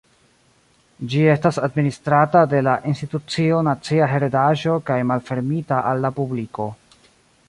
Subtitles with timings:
[1.13, 6.67] Ĝi estas administrata de la Institucio Nacia Heredaĵo kaj malfermita al la publiko.